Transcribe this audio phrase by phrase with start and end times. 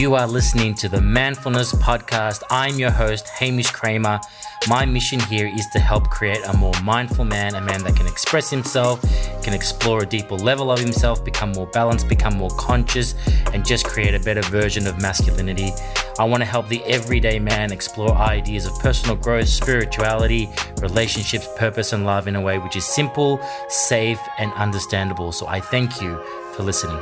[0.00, 2.42] You are listening to the Manfulness Podcast.
[2.48, 4.18] I'm your host, Hamish Kramer.
[4.66, 8.06] My mission here is to help create a more mindful man, a man that can
[8.06, 9.02] express himself,
[9.42, 13.14] can explore a deeper level of himself, become more balanced, become more conscious,
[13.52, 15.70] and just create a better version of masculinity.
[16.18, 20.48] I want to help the everyday man explore ideas of personal growth, spirituality,
[20.80, 25.30] relationships, purpose, and love in a way which is simple, safe, and understandable.
[25.30, 26.18] So I thank you
[26.54, 26.98] for listening.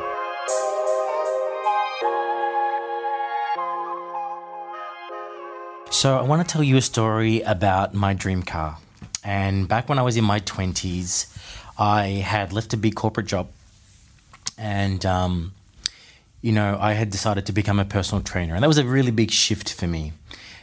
[5.98, 8.79] So, I want to tell you a story about my dream car.
[9.25, 11.27] And back when I was in my 20s,
[11.77, 13.48] I had left a big corporate job.
[14.56, 15.55] And, um,
[16.41, 18.55] you know, I had decided to become a personal trainer.
[18.55, 20.12] And that was a really big shift for me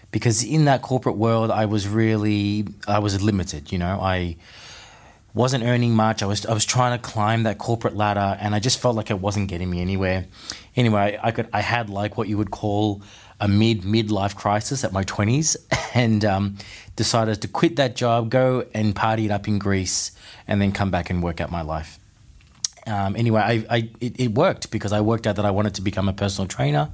[0.09, 4.37] because in that corporate world, I was really, I was limited, you know, I
[5.33, 6.23] wasn't earning much.
[6.23, 9.11] I was, I was trying to climb that corporate ladder and I just felt like
[9.11, 10.27] it wasn't getting me anywhere.
[10.77, 13.01] Anyway, I could, I had like what you would call
[13.39, 15.57] a mid midlife crisis at my 20s
[15.95, 16.57] and um,
[16.95, 20.11] decided to quit that job, go and party it up in Greece,
[20.47, 21.99] and then come back and work out my life.
[22.87, 25.81] Um, anyway, I, I it, it, worked because I worked out that I wanted to
[25.81, 26.91] become a personal trainer.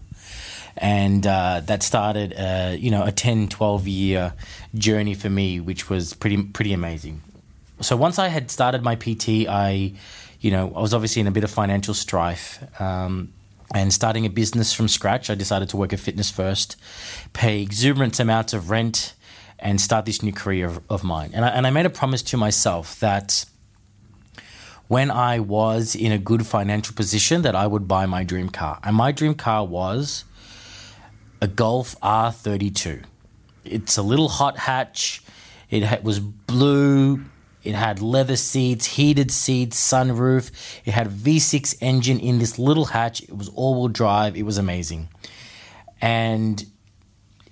[0.78, 4.34] And uh, that started, a, you know, a 10, 12 year
[4.74, 7.22] journey for me, which was pretty, pretty amazing.
[7.82, 9.94] So once I had started my PT, I,
[10.40, 12.64] you know, I was obviously in a bit of financial strife.
[12.80, 13.34] Um,
[13.74, 16.76] and starting a business from scratch, I decided to work at Fitness First,
[17.34, 19.14] pay exuberant amounts of rent,
[19.60, 21.32] and start this new career of, of mine.
[21.34, 23.46] And I, and I made a promise to myself that
[24.88, 28.80] when I was in a good financial position, that I would buy my dream car.
[28.84, 30.26] And my dream car was
[31.40, 33.04] a Golf R32.
[33.64, 35.24] It's a little hot hatch.
[35.70, 37.24] It was blue,
[37.64, 40.52] it had leather seats, heated seats, sunroof.
[40.86, 43.22] It had a V6 engine in this little hatch.
[43.22, 44.36] It was all-wheel drive.
[44.36, 45.10] It was amazing.
[46.02, 46.66] And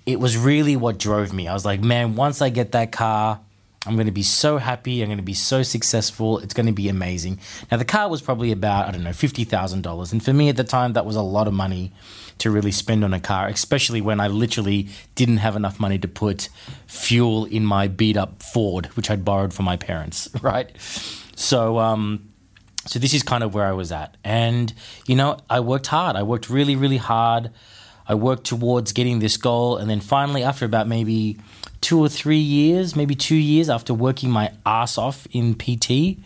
[0.06, 1.46] it was really what drove me.
[1.46, 3.40] I was like, man, once I get that car,
[3.86, 5.00] I'm going to be so happy.
[5.00, 6.38] I'm going to be so successful.
[6.38, 7.40] It's going to be amazing.
[7.70, 10.12] Now, the car was probably about, I don't know, $50,000.
[10.12, 11.92] And for me at the time, that was a lot of money
[12.38, 16.08] to really spend on a car, especially when I literally didn't have enough money to
[16.08, 16.50] put
[16.86, 20.70] fuel in my beat up Ford, which I'd borrowed from my parents, right?
[21.34, 22.30] So, um,
[22.86, 24.16] so this is kind of where I was at.
[24.24, 24.74] And,
[25.06, 26.16] you know, I worked hard.
[26.16, 27.50] I worked really, really hard.
[28.10, 29.76] I worked towards getting this goal.
[29.76, 31.38] And then finally, after about maybe
[31.80, 36.18] two or three years, maybe two years after working my ass off in PT,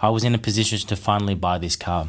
[0.00, 2.08] I was in a position to finally buy this car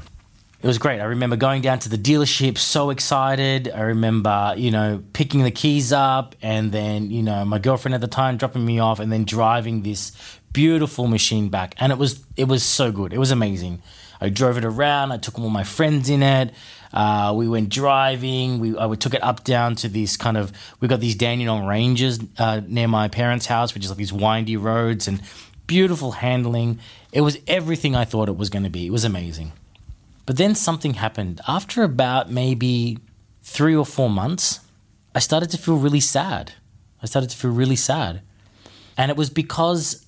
[0.62, 1.00] it was great.
[1.00, 3.72] I remember going down to the dealership so excited.
[3.74, 8.02] I remember, you know, picking the keys up and then, you know, my girlfriend at
[8.02, 10.12] the time dropping me off and then driving this
[10.60, 11.74] beautiful machine back.
[11.78, 13.14] And it was it was so good.
[13.14, 13.82] It was amazing.
[14.20, 15.14] I drove it around.
[15.14, 16.54] I took all my friends in it.
[16.92, 18.60] Uh, we went driving.
[18.60, 22.20] We I took it up down to this kind of we got these Dandenong Ranges
[22.38, 25.22] uh, near my parents' house, which is like these windy roads and
[25.66, 26.80] beautiful handling.
[27.14, 28.86] It was everything I thought it was going to be.
[28.86, 29.54] It was amazing.
[30.26, 31.40] But then something happened.
[31.48, 32.98] After about maybe
[33.44, 34.60] three or four months,
[35.16, 36.52] I started to feel really sad.
[37.02, 38.22] I started to feel really sad.
[38.98, 40.06] And it was because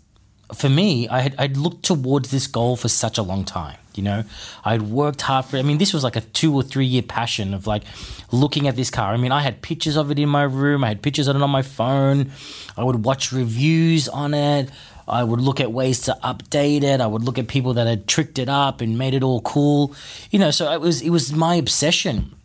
[0.54, 3.78] for me, I had I'd looked towards this goal for such a long time.
[3.96, 4.24] You know,
[4.64, 5.58] I'd worked hard for.
[5.58, 7.84] I mean, this was like a two or three year passion of like
[8.32, 9.14] looking at this car.
[9.14, 10.84] I mean, I had pictures of it in my room.
[10.84, 12.32] I had pictures of it on my phone.
[12.78, 14.70] I would watch reviews on it.
[15.08, 17.02] I would look at ways to update it.
[17.02, 19.94] I would look at people that had tricked it up and made it all cool.
[20.30, 22.36] You know, so it was it was my obsession.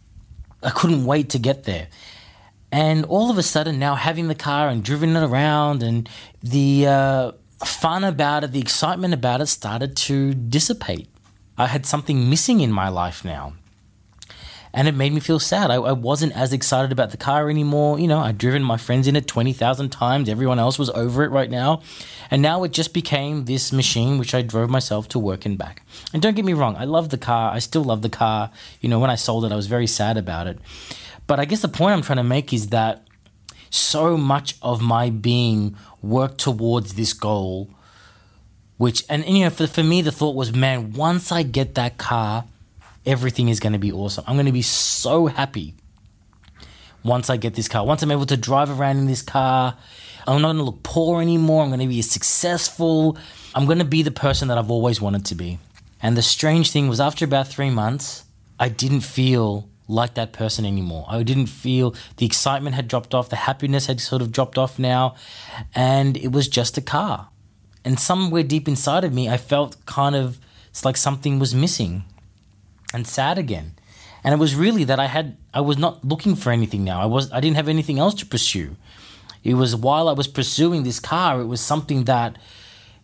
[0.63, 1.89] I couldn't wait to get there.
[2.73, 6.09] And all of a sudden, now having the car and driven it around, and
[6.43, 7.33] the uh,
[7.65, 11.09] fun about it, the excitement about it started to dissipate.
[11.57, 13.55] I had something missing in my life now
[14.77, 15.71] and it made me feel sad.
[15.71, 17.99] I, I, wasn't as excited about the car anymore.
[17.99, 20.29] You know, I'd driven my friends in it 20,000 times.
[20.29, 21.81] Everyone else was over it right now.
[22.31, 25.83] And now it just became this machine which I drove myself to work and back.
[26.13, 27.53] And don't get me wrong, I love the car.
[27.53, 28.51] I still love the car.
[28.83, 30.59] You know, when I sold it, I was very sad about it.
[31.27, 33.07] But I guess the point I'm trying to make is that
[33.71, 35.75] so much of my being
[36.09, 37.71] worked towards this goal
[38.79, 41.75] which and, and you know for, for me the thought was man once i get
[41.75, 42.45] that car
[43.07, 44.25] everything is going to be awesome.
[44.27, 45.75] I'm going to be so happy
[47.05, 47.87] once I get this car.
[47.87, 49.77] Once I'm able to drive around in this car,
[50.27, 51.63] I'm not going to look poor anymore.
[51.63, 53.17] I'm going to be successful.
[53.55, 55.61] I'm going to be the person that I've always wanted to be.
[56.03, 58.25] And the strange thing was, after about three months,
[58.59, 61.07] I didn't feel like that person anymore.
[61.09, 64.79] I didn't feel the excitement had dropped off, the happiness had sort of dropped off
[64.79, 65.15] now,
[65.75, 67.29] and it was just a car.
[67.85, 70.39] And somewhere deep inside of me, I felt kind of
[70.69, 72.05] it's like something was missing
[72.93, 73.75] and sad again.
[74.25, 77.01] And it was really that I had I was not looking for anything now.
[77.01, 78.77] I was I didn't have anything else to pursue.
[79.45, 82.37] It was while I was pursuing this car, it was something that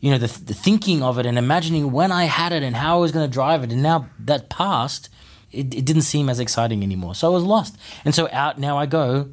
[0.03, 2.99] you know, the, the thinking of it and imagining when I had it and how
[2.99, 3.71] I was going to drive it.
[3.71, 5.09] And now that passed,
[5.53, 7.15] it, it didn't seem as exciting anymore.
[7.15, 7.77] So I was lost.
[8.05, 9.31] And so out now I go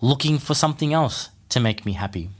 [0.00, 2.30] looking for something else to make me happy.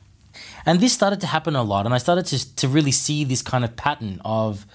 [0.64, 1.86] And this started to happen a lot.
[1.86, 4.66] And I started to, to really see this kind of pattern of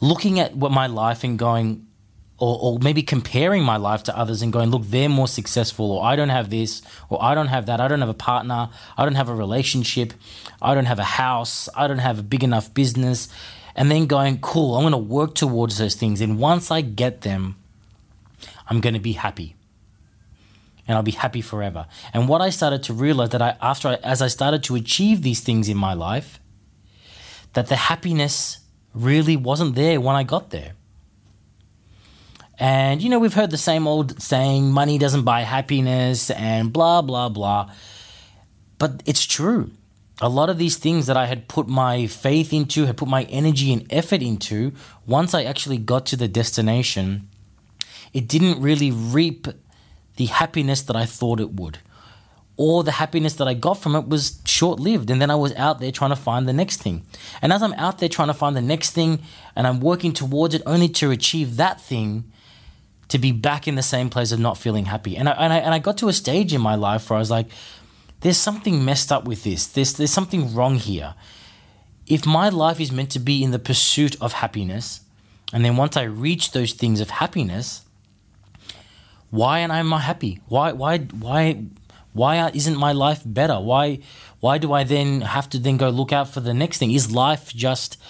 [0.00, 1.86] looking at what my life and going,
[2.38, 6.04] or, or maybe comparing my life to others and going, look, they're more successful, or
[6.04, 7.80] I don't have this, or I don't have that.
[7.80, 8.70] I don't have a partner.
[8.96, 10.12] I don't have a relationship.
[10.62, 11.68] I don't have a house.
[11.76, 13.28] I don't have a big enough business.
[13.76, 16.20] And then going, cool, I'm going to work towards those things.
[16.20, 17.56] And once I get them,
[18.68, 19.56] I'm going to be happy.
[20.86, 21.86] And I'll be happy forever.
[22.12, 25.22] And what I started to realize that I, after I, as I started to achieve
[25.22, 26.38] these things in my life,
[27.54, 28.58] that the happiness
[28.92, 30.72] really wasn't there when I got there.
[32.58, 37.02] And, you know, we've heard the same old saying money doesn't buy happiness and blah,
[37.02, 37.70] blah, blah.
[38.78, 39.72] But it's true.
[40.20, 43.24] A lot of these things that I had put my faith into, had put my
[43.24, 44.72] energy and effort into,
[45.06, 47.28] once I actually got to the destination,
[48.12, 49.48] it didn't really reap
[50.16, 51.78] the happiness that I thought it would.
[52.56, 55.10] Or the happiness that I got from it was short lived.
[55.10, 57.04] And then I was out there trying to find the next thing.
[57.42, 59.20] And as I'm out there trying to find the next thing
[59.56, 62.30] and I'm working towards it only to achieve that thing,
[63.08, 65.16] to be back in the same place of not feeling happy.
[65.16, 67.20] And I, and I, and I got to a stage in my life where I
[67.20, 67.48] was like,
[68.24, 69.66] there's something messed up with this.
[69.66, 71.14] There's, there's something wrong here.
[72.06, 75.02] If my life is meant to be in the pursuit of happiness,
[75.52, 77.82] and then once I reach those things of happiness,
[79.28, 80.40] why am I not happy?
[80.48, 81.64] Why, why, why,
[82.14, 83.60] why isn't my life better?
[83.60, 83.98] Why,
[84.40, 86.92] why do I then have to then go look out for the next thing?
[86.92, 88.00] Is life just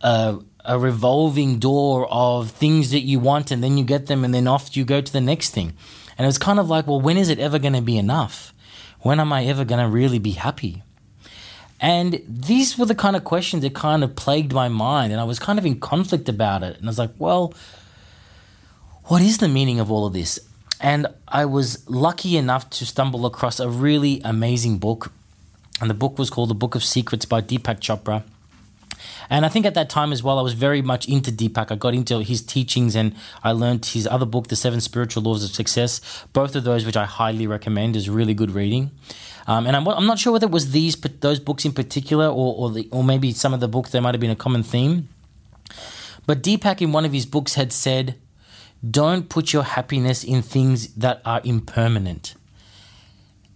[0.00, 4.32] a, a revolving door of things that you want and then you get them and
[4.32, 5.74] then off you go to the next thing.
[6.16, 8.51] And it was kind of like, well, when is it ever going to be enough?
[9.02, 10.82] When am I ever going to really be happy?
[11.80, 15.12] And these were the kind of questions that kind of plagued my mind.
[15.12, 16.76] And I was kind of in conflict about it.
[16.76, 17.52] And I was like, well,
[19.06, 20.38] what is the meaning of all of this?
[20.80, 25.12] And I was lucky enough to stumble across a really amazing book.
[25.80, 28.22] And the book was called The Book of Secrets by Deepak Chopra.
[29.30, 31.70] And I think at that time as well, I was very much into Deepak.
[31.70, 35.44] I got into his teachings and I learned his other book, The Seven Spiritual Laws
[35.44, 36.00] of Success.
[36.32, 38.90] Both of those, which I highly recommend, is really good reading.
[39.46, 42.54] Um, and I'm, I'm, not sure whether it was these those books in particular, or
[42.56, 45.08] or, the, or maybe some of the books there might have been a common theme.
[46.26, 48.14] But Deepak, in one of his books, had said,
[48.88, 52.34] "Don't put your happiness in things that are impermanent."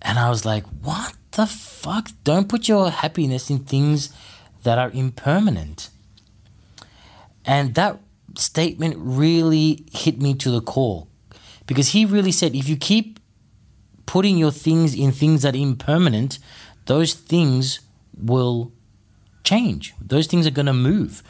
[0.02, 2.10] And I was like, "What the fuck?
[2.24, 4.10] Don't put your happiness in things."
[4.66, 5.90] That are impermanent.
[7.44, 8.00] And that
[8.36, 11.06] statement really hit me to the core
[11.66, 13.20] because he really said if you keep
[14.06, 16.40] putting your things in things that are impermanent,
[16.86, 17.78] those things
[18.16, 18.72] will
[19.44, 19.94] change.
[20.00, 21.22] Those things are going to move.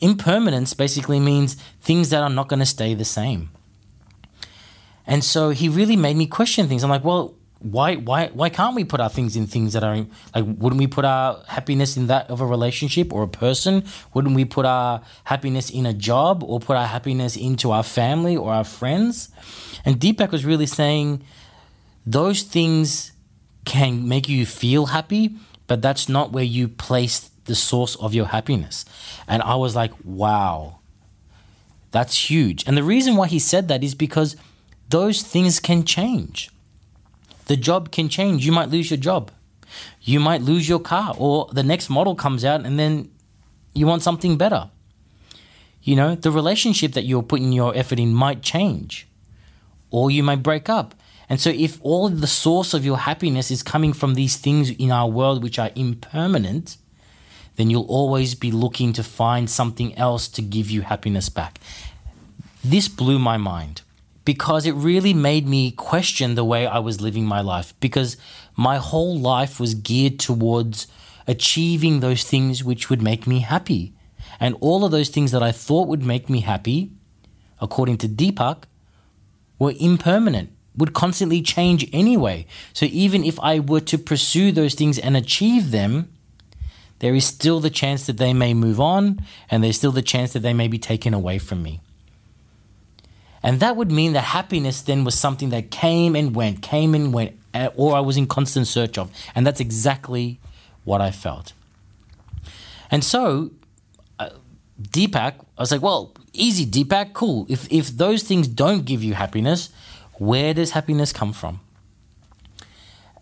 [0.00, 3.50] Impermanence basically means things that are not going to stay the same.
[5.04, 6.84] And so he really made me question things.
[6.84, 10.06] I'm like, well, why why why can't we put our things in things that are
[10.34, 13.84] like wouldn't we put our happiness in that of a relationship or a person?
[14.14, 18.36] Wouldn't we put our happiness in a job or put our happiness into our family
[18.36, 19.30] or our friends?
[19.84, 21.22] And deepak was really saying
[22.06, 23.12] those things
[23.64, 28.26] can make you feel happy but that's not where you place the source of your
[28.26, 28.84] happiness.
[29.26, 30.78] And i was like wow
[31.90, 32.64] that's huge.
[32.66, 34.36] And the reason why he said that is because
[34.90, 36.50] those things can change
[37.48, 38.46] the job can change.
[38.46, 39.30] You might lose your job.
[40.00, 43.10] You might lose your car, or the next model comes out and then
[43.74, 44.70] you want something better.
[45.82, 49.06] You know, the relationship that you're putting your effort in might change,
[49.90, 50.94] or you might break up.
[51.28, 54.90] And so, if all the source of your happiness is coming from these things in
[54.90, 56.78] our world which are impermanent,
[57.56, 61.60] then you'll always be looking to find something else to give you happiness back.
[62.64, 63.82] This blew my mind
[64.28, 68.18] because it really made me question the way I was living my life because
[68.56, 70.86] my whole life was geared towards
[71.26, 73.94] achieving those things which would make me happy.
[74.38, 76.90] And all of those things that I thought would make me happy,
[77.58, 78.64] according to Deepak,
[79.58, 82.44] were impermanent, would constantly change anyway.
[82.74, 86.12] So even if I were to pursue those things and achieve them,
[86.98, 90.34] there is still the chance that they may move on, and there's still the chance
[90.34, 91.80] that they may be taken away from me.
[93.42, 97.12] And that would mean that happiness then was something that came and went, came and
[97.12, 99.10] went, uh, or I was in constant search of.
[99.34, 100.40] And that's exactly
[100.84, 101.52] what I felt.
[102.90, 103.50] And so,
[104.18, 104.30] uh,
[104.80, 107.46] Deepak, I was like, well, easy, Deepak, cool.
[107.48, 109.70] If, if those things don't give you happiness,
[110.14, 111.60] where does happiness come from?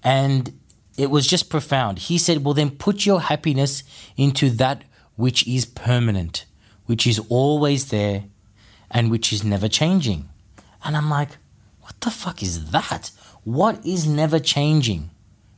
[0.02, 0.58] And
[0.96, 1.98] it was just profound.
[1.98, 3.82] He said, Well, then put your happiness
[4.16, 4.82] into that
[5.16, 6.44] which is permanent,
[6.86, 8.24] which is always there,
[8.90, 10.28] and which is never changing.
[10.84, 11.30] And I'm like,
[11.80, 13.10] What the fuck is that?
[13.44, 15.10] What is never changing?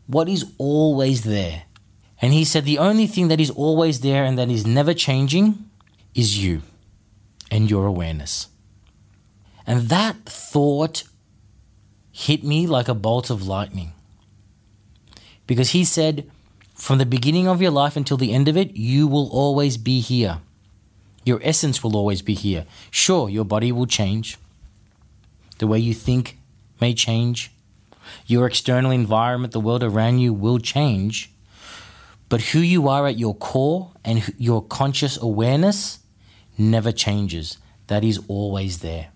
[0.06, 1.64] What is always there?
[2.20, 5.70] And he said, The only thing that is always there and that is never changing
[6.14, 6.62] is you
[7.50, 8.48] and your awareness.
[9.66, 11.04] And that thought
[12.10, 13.92] hit me like a bolt of lightning.
[15.46, 16.30] Because he said,
[16.74, 20.00] from the beginning of your life until the end of it, you will always be
[20.00, 20.38] here.
[21.28, 22.64] Your essence will always be here.
[22.90, 24.38] Sure, your body will change.
[25.58, 26.38] The way you think
[26.80, 27.52] may change.
[28.26, 31.30] Your external environment, the world around you will change.
[32.30, 35.98] But who you are at your core and your conscious awareness
[36.56, 37.58] never changes.
[37.88, 39.08] That is always there.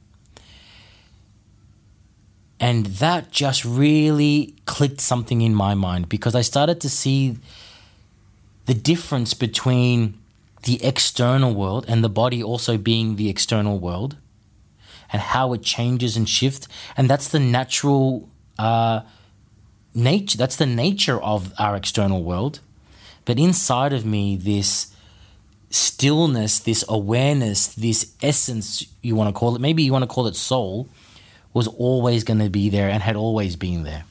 [2.61, 7.39] And that just really clicked something in my mind because I started to see
[8.67, 10.19] the difference between
[10.63, 14.17] the external world and the body also being the external world
[15.13, 16.69] and how it changes and shifts.
[16.97, 18.29] And that's the natural
[18.59, 19.03] uh,
[19.95, 22.61] nature, that's the nature of our external world.
[23.25, 24.95] But inside of me, this
[25.71, 30.27] stillness, this awareness, this essence, you want to call it, maybe you want to call
[30.27, 30.89] it soul
[31.55, 34.05] was always going to be there and had always been there.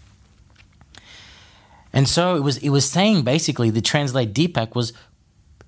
[1.93, 4.93] And so it was it was saying basically the translate Deepak was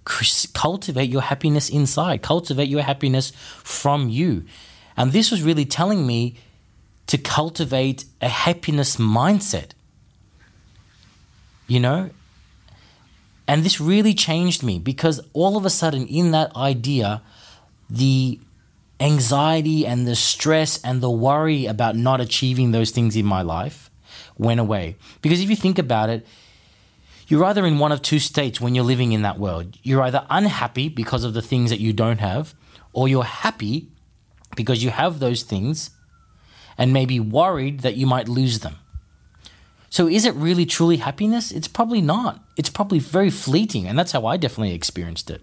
[0.03, 3.31] cultivate your happiness inside, cultivate your happiness
[3.63, 4.45] from you.
[4.97, 6.35] And this was really telling me
[7.07, 9.71] to cultivate a happiness mindset.
[11.67, 12.09] You know?
[13.47, 17.21] And this really changed me because all of a sudden, in that idea,
[17.89, 18.39] the
[18.99, 23.89] anxiety and the stress and the worry about not achieving those things in my life
[24.37, 24.95] went away.
[25.21, 26.25] Because if you think about it,
[27.33, 29.75] you're either in one of two states when you're living in that world.
[29.81, 32.53] You're either unhappy because of the things that you don't have,
[32.93, 33.87] or you're happy
[34.55, 35.89] because you have those things
[36.77, 38.75] and maybe worried that you might lose them.
[39.89, 41.51] So, is it really truly happiness?
[41.51, 42.39] It's probably not.
[42.55, 45.41] It's probably very fleeting, and that's how I definitely experienced it.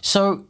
[0.00, 0.46] So,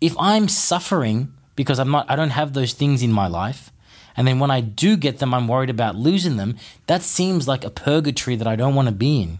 [0.00, 3.72] if I'm suffering because I'm not I don't have those things in my life,
[4.16, 6.56] and then when I do get them I'm worried about losing them,
[6.86, 9.38] that seems like a purgatory that I don't want to be in.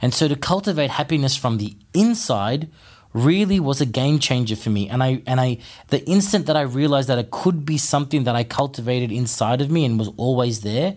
[0.00, 2.68] And so to cultivate happiness from the inside
[3.12, 5.58] really was a game changer for me and I and I
[5.88, 9.70] the instant that I realized that it could be something that I cultivated inside of
[9.70, 10.94] me and was always there,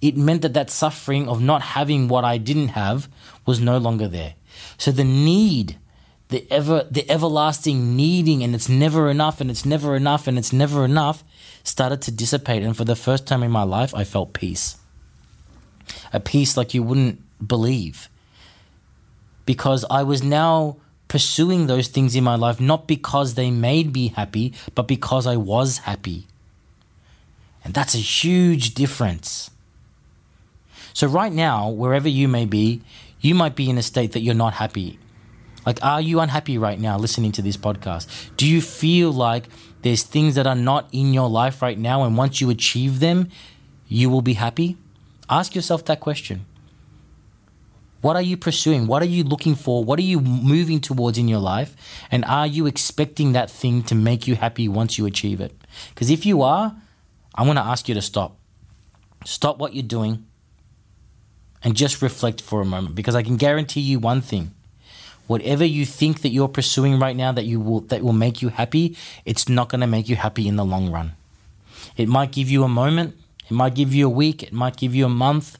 [0.00, 3.08] it meant that that suffering of not having what I didn't have
[3.46, 4.34] was no longer there.
[4.76, 5.78] So the need
[6.28, 10.52] the ever the everlasting needing and it's never enough and it's never enough and it's
[10.52, 11.22] never enough
[11.64, 14.76] started to dissipate and for the first time in my life I felt peace.
[16.12, 18.08] A peace like you wouldn't believe.
[19.46, 20.76] Because I was now
[21.08, 25.36] pursuing those things in my life not because they made me happy, but because I
[25.36, 26.26] was happy.
[27.64, 29.50] And that's a huge difference.
[30.94, 32.82] So, right now, wherever you may be,
[33.20, 34.98] you might be in a state that you're not happy
[35.64, 38.08] like, are you unhappy right now listening to this podcast?
[38.36, 39.48] Do you feel like
[39.82, 43.28] there's things that are not in your life right now, and once you achieve them,
[43.88, 44.76] you will be happy?
[45.28, 46.46] Ask yourself that question.
[48.00, 48.86] What are you pursuing?
[48.88, 49.84] What are you looking for?
[49.84, 51.76] What are you moving towards in your life?
[52.10, 55.54] And are you expecting that thing to make you happy once you achieve it?
[55.90, 56.74] Because if you are,
[57.34, 58.36] I'm going to ask you to stop.
[59.24, 60.26] Stop what you're doing
[61.62, 64.52] and just reflect for a moment because I can guarantee you one thing
[65.26, 68.48] whatever you think that you're pursuing right now that you will that will make you
[68.48, 71.12] happy, it's not going to make you happy in the long run.
[71.96, 73.16] It might give you a moment,
[73.50, 75.58] it might give you a week, it might give you a month,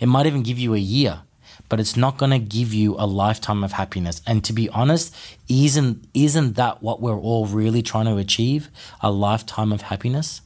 [0.00, 1.22] it might even give you a year,
[1.68, 4.20] but it's not going to give you a lifetime of happiness.
[4.26, 5.14] And to be honest,
[5.48, 8.68] isn't isn't that what we're all really trying to achieve?
[9.00, 10.40] A lifetime of happiness?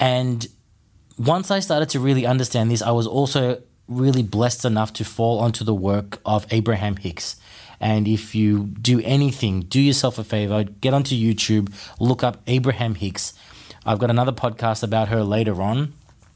[0.00, 0.46] And
[1.18, 5.38] once I started to really understand this, I was also really blessed enough to fall
[5.38, 7.36] onto the work of Abraham Hicks.
[7.84, 12.94] And if you do anything, do yourself a favor, get onto YouTube, look up Abraham
[12.94, 13.34] Hicks.
[13.84, 15.92] I've got another podcast about her later on.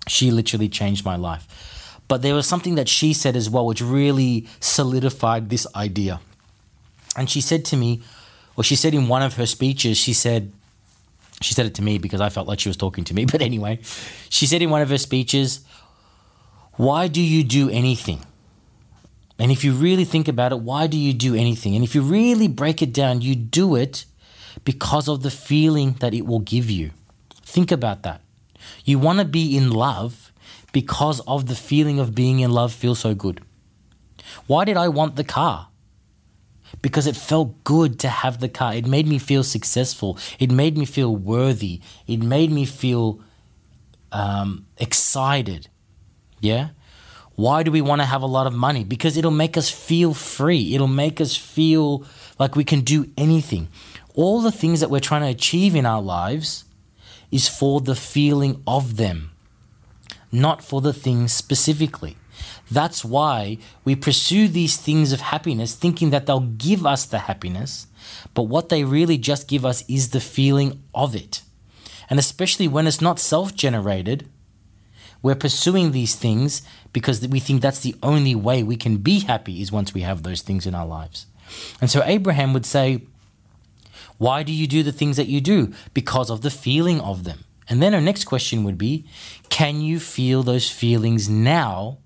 [0.07, 1.99] She literally changed my life.
[2.07, 6.21] But there was something that she said as well, which really solidified this idea.
[7.17, 8.03] And she said to me,
[8.55, 10.53] or she said in one of her speeches, she said,
[11.41, 13.25] she said it to me because I felt like she was talking to me.
[13.33, 13.79] But anyway,
[14.29, 15.65] she said in one of her speeches,
[16.77, 18.21] Why do you do anything?
[19.39, 21.75] And if you really think about it, why do you do anything?
[21.75, 24.05] And if you really break it down, you do it
[24.65, 26.91] because of the feeling that it will give you.
[27.45, 28.21] Think about that.
[28.85, 30.33] You want to be in love
[30.73, 33.41] because of the feeling of being in love feels so good.
[34.47, 35.69] Why did I want the car?
[36.83, 38.75] Because it felt good to have the car.
[38.75, 40.19] It made me feel successful.
[40.39, 41.81] It made me feel worthy.
[42.07, 43.21] It made me feel
[44.13, 45.69] um, excited.
[46.41, 46.71] Yeah?
[47.39, 48.83] Why do we want to have a lot of money?
[48.83, 50.75] Because it'll make us feel free.
[50.75, 52.05] It'll make us feel
[52.37, 53.69] like we can do anything.
[54.17, 56.65] All the things that we're trying to achieve in our lives
[57.31, 59.31] is for the feeling of them,
[60.33, 62.17] not for the things specifically.
[62.73, 67.87] That's why we pursue these things of happiness thinking that they'll give us the happiness,
[68.35, 71.43] but what they really just give us is the feeling of it.
[72.11, 74.29] And especially when it's not self generated,
[75.23, 79.61] we're pursuing these things because we think that's the only way we can be happy
[79.61, 81.27] is once we have those things in our lives.
[81.81, 83.03] And so Abraham would say,
[84.19, 85.73] Why do you do the things that you do?
[85.95, 87.45] Because of the feeling of them.
[87.69, 89.05] And then our next question would be
[89.51, 91.99] Can you feel those feelings now,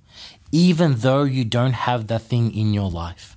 [0.50, 3.36] even though you don't have that thing in your life?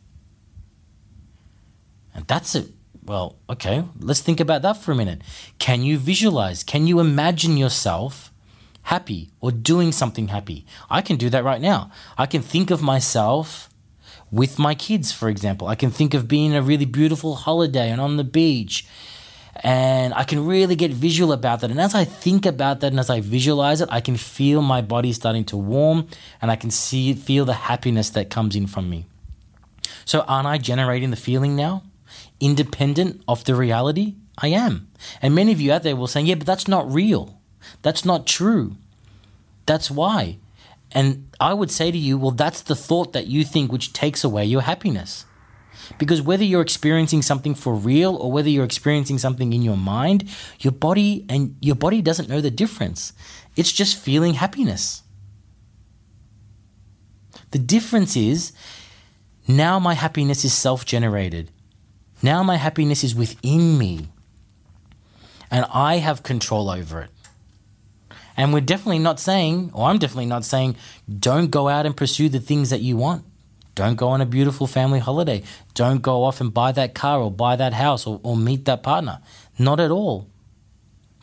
[2.14, 2.72] And that's it.
[3.04, 5.22] Well, okay, let's think about that for a minute.
[5.60, 6.64] Can you visualize?
[6.64, 8.32] Can you imagine yourself
[8.86, 10.65] happy or doing something happy?
[10.89, 11.92] I can do that right now.
[12.18, 13.70] I can think of myself
[14.32, 15.68] with my kids, for example.
[15.68, 18.86] I can think of being a really beautiful holiday and on the beach.
[19.63, 21.72] And I can really get visual about that.
[21.72, 24.82] And as I think about that and as I visualize it, I can feel my
[24.82, 26.08] body starting to warm
[26.42, 29.06] and I can see feel the happiness that comes in from me.
[30.04, 31.84] So aren't I generating the feeling now?
[32.39, 34.15] independent of the reality?
[34.38, 34.88] I am.
[35.22, 37.39] And many of you out there will say, yeah, but that's not real.
[37.81, 38.77] That's not true.
[39.65, 40.38] That's why.
[40.91, 44.24] And I would say to you, well, that's the thought that you think which takes
[44.24, 45.25] away your happiness.
[45.98, 50.24] Because whether you're experiencing something for real or whether you're experiencing something in your mind,
[50.60, 53.13] your body and your body doesn't know the difference.
[53.55, 55.03] It's just feeling happiness.
[57.51, 58.51] The difference is
[59.48, 61.51] now my happiness is self generated.
[62.24, 64.07] Now my happiness is within me
[65.51, 67.11] and I have control over it.
[68.37, 70.75] And we're definitely not saying, or I'm definitely not saying,
[71.19, 73.24] don't go out and pursue the things that you want.
[73.75, 75.43] Don't go on a beautiful family holiday.
[75.74, 78.83] Don't go off and buy that car or buy that house or, or meet that
[78.83, 79.19] partner.
[79.57, 80.27] Not at all.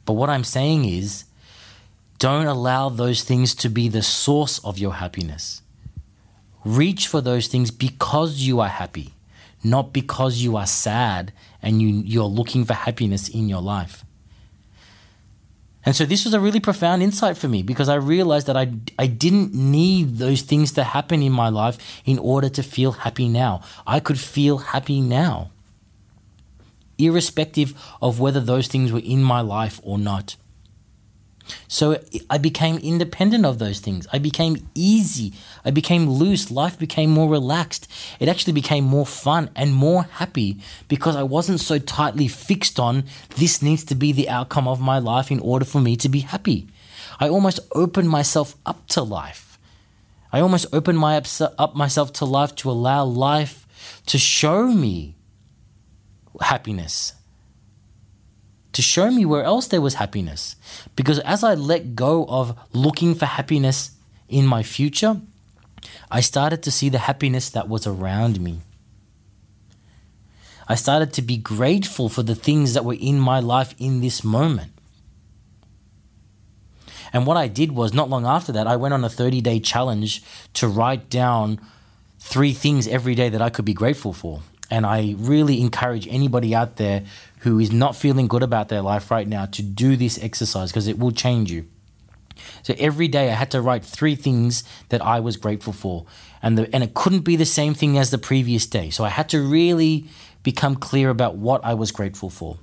[0.05, 1.25] But what I'm saying is,
[2.19, 5.63] don't allow those things to be the source of your happiness.
[6.65, 9.15] Reach for those things because you are happy
[9.65, 14.05] not because you are sad and you, you're looking for happiness in your life.
[15.85, 18.73] And so this was a really profound insight for me because I realized that I,
[18.99, 23.29] I didn't need those things to happen in my life in order to feel happy
[23.29, 23.63] now.
[23.87, 25.51] I could feel happy now,
[26.99, 30.37] irrespective of whether those things were in my life or not.
[31.69, 34.07] So I became independent of those things.
[34.13, 35.33] I became easy.
[35.65, 36.51] I became loose.
[36.51, 37.91] Life became more relaxed.
[38.21, 43.05] It actually became more fun and more happy because I wasn't so tightly fixed on
[43.37, 46.21] this needs to be the outcome of my life in order for me to be
[46.21, 46.69] happy.
[47.19, 49.59] I almost opened myself up to life.
[50.33, 51.23] I almost opened my
[51.59, 53.67] up myself to life to allow life
[54.07, 55.17] to show me
[56.41, 57.13] happiness
[58.73, 60.57] to show me where else there was happiness.
[60.97, 63.93] Because as I let go of looking for happiness
[64.29, 65.21] in my future,
[66.11, 68.61] I started to see the happiness that was around me.
[70.69, 74.25] I started to be grateful for the things that were in my life in this
[74.25, 74.73] moment.
[77.13, 79.61] And what I did was, not long after that, I went on a 30 day
[79.61, 80.23] challenge
[80.55, 81.61] to write down
[82.19, 84.41] three things every day that I could be grateful for.
[84.73, 87.05] And I really encourage anybody out there
[87.41, 90.89] who is not feeling good about their life right now to do this exercise because
[90.89, 91.67] it will change you.
[92.63, 96.07] So every day I had to write three things that I was grateful for.
[96.43, 98.89] And the, and it couldn't be the same thing as the previous day.
[98.89, 100.07] So I had to really
[100.43, 102.57] become clear about what I was grateful for.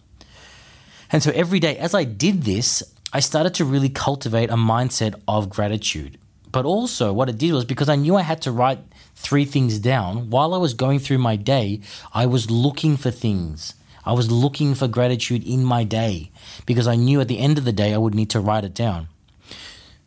[1.12, 2.82] And so every day as I did this,
[3.13, 6.17] I started to really cultivate a mindset of gratitude.
[6.52, 8.80] But also what it did was because I knew I had to write
[9.19, 11.82] three things down, while I was going through my day,
[12.13, 13.75] I was looking for things
[14.10, 16.32] I was looking for gratitude in my day
[16.65, 18.73] because I knew at the end of the day I would need to write it
[18.73, 19.08] down.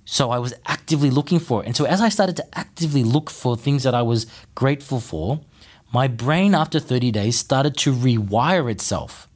[0.05, 1.67] So I was actively looking for it.
[1.67, 5.41] And so as I started to actively look for things that I was grateful for,
[5.93, 9.29] my brain after 30 days started to rewire itself.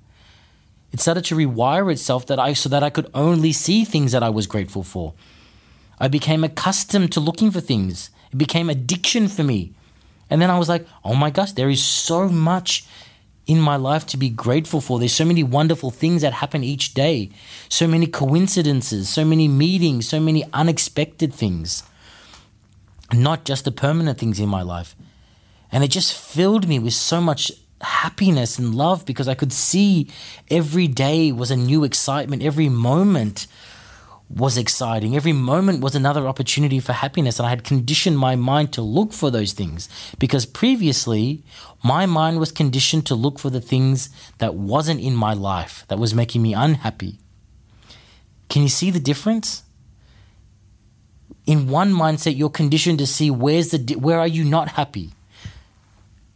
[0.91, 4.25] It started to rewire itself that I so that I could only see things that
[4.25, 5.15] I was grateful for.
[6.01, 8.11] I became accustomed to looking for things.
[8.37, 9.73] It became addiction for me.
[10.29, 12.85] And then I was like, "Oh my gosh, there is so much
[13.47, 14.99] in my life to be grateful for.
[14.99, 17.31] There's so many wonderful things that happen each day,
[17.71, 21.83] so many coincidences, so many meetings, so many unexpected things,
[23.15, 24.95] not just the permanent things in my life.
[25.73, 30.09] And it just filled me with so much happiness and love because I could see
[30.51, 33.47] every day was a new excitement, every moment
[34.29, 35.15] was exciting.
[35.15, 37.39] Every moment was another opportunity for happiness.
[37.39, 41.45] And I had conditioned my mind to look for those things because previously
[41.85, 45.99] my mind was conditioned to look for the things that wasn't in my life, that
[45.99, 47.19] was making me unhappy.
[48.49, 49.63] Can you see the difference?
[51.47, 55.13] In one mindset, you're conditioned to see where's the where are you not happy.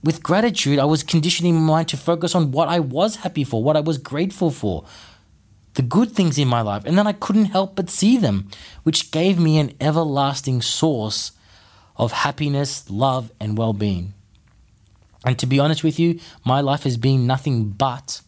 [0.02, 3.62] With gratitude, I was conditioning my mind to focus on what I was happy for,
[3.62, 4.84] what I was grateful for,
[5.74, 8.48] the good things in my life, and then I couldn't help but see them,
[8.82, 11.32] which gave me an everlasting source
[11.96, 14.14] of happiness, love, and well being.
[15.24, 18.22] And to be honest with you, my life has been nothing but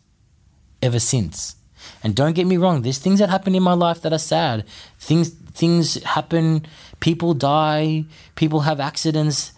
[0.83, 1.57] ever since.
[2.03, 4.65] And don't get me wrong, there's things that happen in my life that are sad.
[4.99, 6.65] Things things happen,
[7.01, 8.05] people die,
[8.37, 9.53] people have accidents,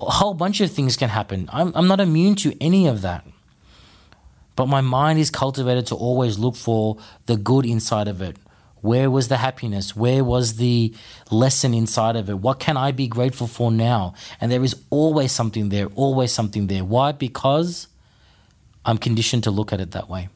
[0.00, 1.48] a whole bunch of things can happen.
[1.52, 3.26] I'm I'm not immune to any of that.
[4.56, 8.36] But my mind is cultivated to always look for the good inside of it.
[8.80, 9.96] Where was the happiness?
[9.96, 10.94] Where was the
[11.30, 12.38] lesson inside of it?
[12.38, 14.14] What can I be grateful for now?
[14.40, 16.84] And there is always something there, always something there.
[16.84, 17.12] Why?
[17.12, 17.88] Because
[18.84, 20.28] I'm conditioned to look at it that way.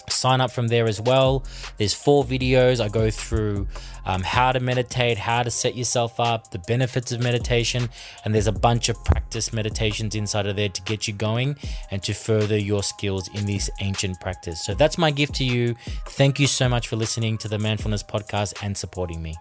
[0.09, 1.43] sign up from there as well.
[1.77, 2.83] There's four videos.
[2.83, 3.67] I go through
[4.05, 7.89] um, how to meditate, how to set yourself up, the benefits of meditation,
[8.23, 11.55] and there's a bunch of practice meditations inside of there to get you going
[11.91, 14.63] and to further your skills in this ancient practice.
[14.63, 15.75] So that's my gift to you.
[16.09, 19.35] Thank you so much for listening to the Manfulness podcast and supporting me.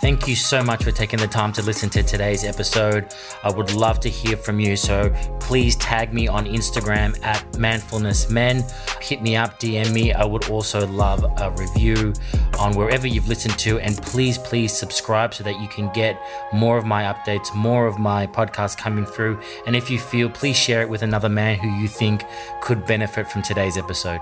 [0.00, 3.14] Thank you so much for taking the time to listen to today's episode.
[3.42, 4.76] I would love to hear from you.
[4.76, 8.62] So please tag me on Instagram at manfulnessmen.
[9.02, 10.12] Hit me up, DM me.
[10.12, 12.12] I would also love a review
[12.60, 13.78] on wherever you've listened to.
[13.80, 16.20] And please, please subscribe so that you can get
[16.52, 19.40] more of my updates, more of my podcast coming through.
[19.66, 22.22] And if you feel, please share it with another man who you think
[22.60, 24.20] could benefit from today's episode.